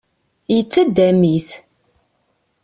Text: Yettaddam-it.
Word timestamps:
Yettaddam-it. 0.55 1.49